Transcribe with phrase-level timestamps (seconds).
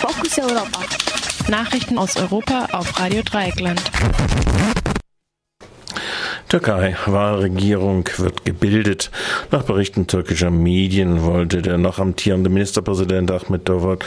[0.00, 0.80] Fokus Europa.
[1.50, 3.82] Nachrichten aus Europa auf Radio Dreieckland.
[6.48, 9.10] Türkei, Wahlregierung wird gebildet.
[9.50, 14.04] Nach Berichten türkischer Medien wollte der noch amtierende Ministerpräsident Ahmed Davut,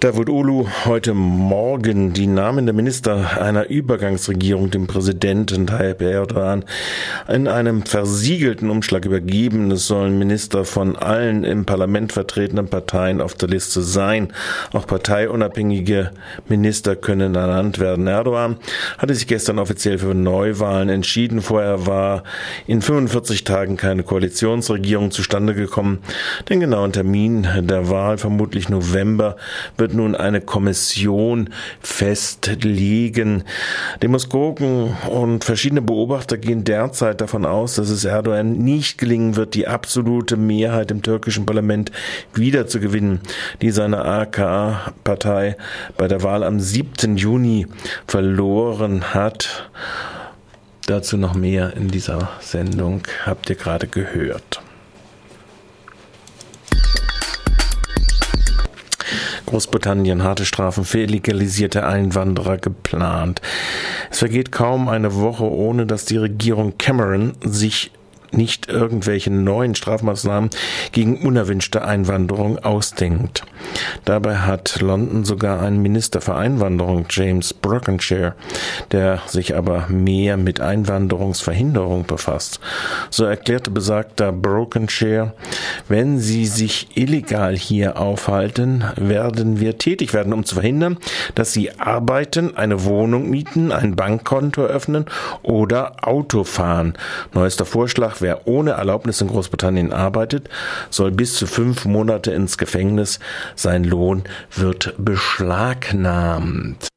[0.00, 6.64] Davutoglu heute Morgen die Namen der Minister einer Übergangsregierung dem Präsidenten Tayyip Erdogan
[7.26, 9.72] in einem versiegelten Umschlag übergeben.
[9.72, 14.32] Es sollen Minister von allen im Parlament vertretenen Parteien auf der Liste sein.
[14.72, 16.12] Auch parteiunabhängige
[16.48, 18.06] Minister können ernannt werden.
[18.06, 18.58] Erdogan
[18.98, 21.42] hatte sich gestern offiziell für Neuwahlen entschieden.
[21.42, 22.22] Vorher war
[22.68, 25.98] in 45 Tagen keine Koalitionsregierung zustande gekommen.
[26.48, 29.34] Den genauen Termin der Wahl, vermutlich November,
[29.76, 33.44] wird nun eine Kommission festlegen.
[34.02, 39.68] Demoskopen und verschiedene Beobachter gehen derzeit davon aus, dass es Erdogan nicht gelingen wird, die
[39.68, 41.92] absolute Mehrheit im türkischen Parlament
[42.34, 43.20] wiederzugewinnen,
[43.62, 45.56] die seine AKA-Partei
[45.96, 47.16] bei der Wahl am 7.
[47.16, 47.66] Juni
[48.06, 49.70] verloren hat.
[50.86, 54.57] Dazu noch mehr in dieser Sendung habt ihr gerade gehört.
[59.48, 63.40] Großbritannien harte Strafen für illegalisierte Einwanderer geplant.
[64.10, 67.90] Es vergeht kaum eine Woche, ohne dass die Regierung Cameron sich
[68.32, 70.50] nicht irgendwelche neuen Strafmaßnahmen
[70.92, 73.44] gegen unerwünschte Einwanderung ausdenkt.
[74.04, 78.34] Dabei hat London sogar einen Minister für Einwanderung, James Brockenshire,
[78.92, 82.60] der sich aber mehr mit Einwanderungsverhinderung befasst.
[83.10, 85.34] So erklärte besagter Brockenshire,
[85.88, 90.98] wenn Sie sich illegal hier aufhalten, werden wir tätig werden, um zu verhindern,
[91.34, 95.06] dass Sie arbeiten, eine Wohnung mieten, ein Bankkonto öffnen
[95.42, 96.94] oder Auto fahren.
[97.34, 100.48] Neuester Vorschlag wer ohne Erlaubnis in Großbritannien arbeitet,
[100.90, 103.20] soll bis zu fünf Monate ins Gefängnis.
[103.54, 104.24] Sein Lohn
[104.54, 106.87] wird beschlagnahmt.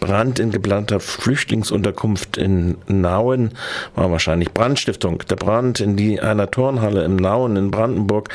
[0.00, 3.52] Brand in geplanter Flüchtlingsunterkunft in Nauen
[3.94, 5.18] war wahrscheinlich Brandstiftung.
[5.28, 8.30] Der Brand in die, einer Turnhalle im Nauen in Brandenburg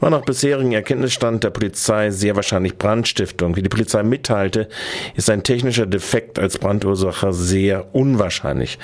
[0.00, 3.56] war nach bisherigem Erkenntnisstand der Polizei sehr wahrscheinlich Brandstiftung.
[3.56, 4.68] Wie die Polizei mitteilte,
[5.14, 8.78] ist ein technischer Defekt als Brandursache sehr unwahrscheinlich.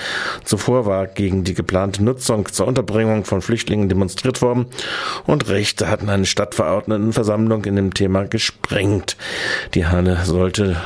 [0.45, 4.67] Zuvor war gegen die geplante Nutzung zur Unterbringung von Flüchtlingen demonstriert worden
[5.27, 9.17] und Rechte hatten eine Stadtverordnetenversammlung in dem Thema gesprengt.
[9.75, 10.77] Die Halle sollte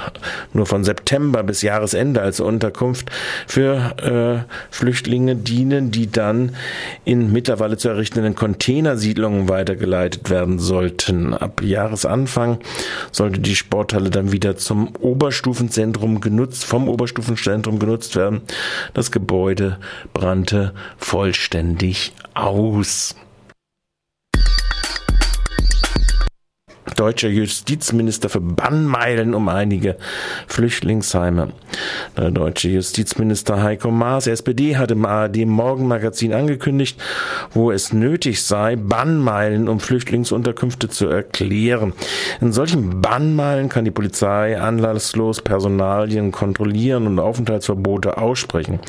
[0.53, 3.11] nur von September September bis Jahresende als Unterkunft
[3.47, 6.55] für äh, Flüchtlinge dienen, die dann
[7.05, 11.35] in mittlerweile zu errichtenden Containersiedlungen weitergeleitet werden sollten.
[11.35, 12.59] Ab Jahresanfang
[13.11, 18.43] sollte die Sporthalle dann wieder zum Oberstufenzentrum genutzt, vom Oberstufenzentrum genutzt werden.
[18.95, 19.79] Das Gebäude
[20.15, 23.15] brannte vollständig aus.
[27.03, 29.97] Deutscher Justizminister für Bannmeilen um einige
[30.47, 31.49] Flüchtlingsheime.
[32.17, 37.01] Der deutsche Justizminister Heiko Maas, SPD, hat im ARD Morgenmagazin angekündigt,
[37.53, 41.93] wo es nötig sei, Bannmeilen um Flüchtlingsunterkünfte zu erklären.
[42.41, 48.81] In solchen Bannmeilen kann die Polizei anlasslos Personalien kontrollieren und Aufenthaltsverbote aussprechen.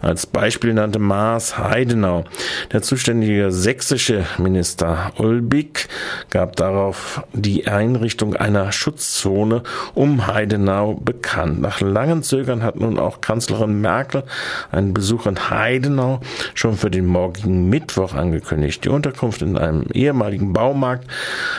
[0.00, 2.24] Als Beispiel nannte Maas Heidenau.
[2.72, 5.88] Der zuständige sächsische Minister Ulbig
[6.30, 9.62] gab darauf die Einrichtung einer Schutzzone
[9.94, 11.60] um Heidenau bekannt.
[11.60, 14.22] Nach langen Zögern hat nun auch Kanzlerin Merkel
[14.70, 16.20] einen Besuch in Heidenau
[16.54, 18.84] schon für den morgigen Mittwoch angekündigt.
[18.84, 21.08] Die Unterkunft in einem ehemaligen Baumarkt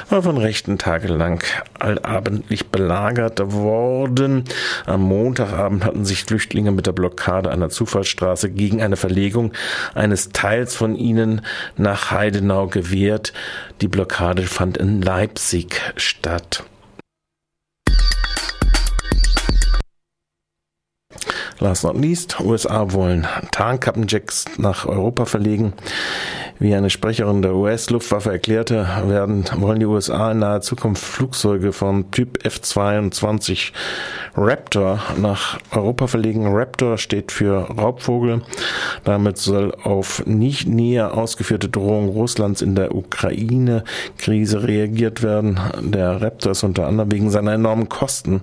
[0.10, 1.44] war von rechten tagelang
[1.78, 4.44] allabendlich belagert worden.
[4.86, 9.54] Am Montagabend hatten sich Flüchtlinge mit der Blockade einer Zufahrtsstraße gegen eine Verlegung
[9.94, 11.42] eines Teils von ihnen
[11.78, 13.34] nach Heidenau gewehrt.
[13.82, 16.64] Die Blockade fand in Leipzig statt.
[21.62, 25.74] Last not least, USA wollen Tarnkappenjacks nach Europa verlegen.
[26.58, 32.12] Wie eine Sprecherin der US-Luftwaffe erklärte, werden, wollen die USA in naher Zukunft Flugzeuge vom
[32.12, 33.72] Typ F-22
[34.36, 36.48] Raptor nach Europa verlegen.
[36.48, 38.42] Raptor steht für Raubvogel.
[39.04, 45.60] Damit soll auf nicht näher ausgeführte Drohung Russlands in der Ukraine-Krise reagiert werden.
[45.82, 48.42] Der Raptor ist unter anderem wegen seiner enormen Kosten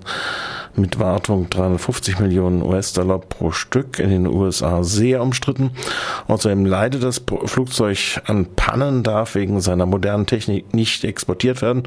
[0.77, 5.71] mit Wartung 350 Millionen US-Dollar pro Stück in den USA sehr umstritten.
[6.29, 11.85] Außerdem leidet das Flugzeug an Pannen, darf wegen seiner modernen Technik nicht exportiert werden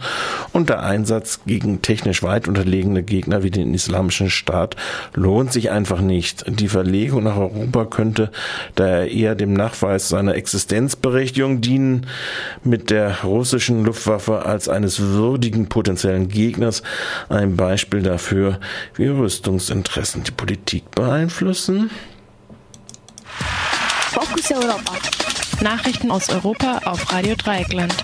[0.53, 4.75] und der Einsatz gegen technisch weit unterlegene Gegner wie den Islamischen Staat
[5.15, 6.45] lohnt sich einfach nicht.
[6.47, 8.31] Die Verlegung nach Europa könnte
[8.75, 12.05] daher eher dem Nachweis seiner Existenzberechtigung dienen,
[12.63, 16.83] mit der russischen Luftwaffe als eines würdigen potenziellen Gegners
[17.29, 18.59] ein Beispiel dafür,
[18.93, 21.89] wie Rüstungsinteressen die Politik beeinflussen.
[24.11, 24.93] Fokus Europa.
[25.61, 27.95] Nachrichten aus Europa auf Radio Dreieckland.